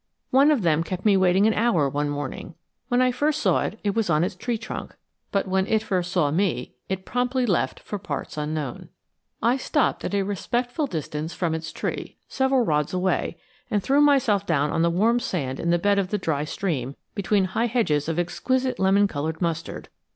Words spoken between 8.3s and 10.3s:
unknown. I stopped at a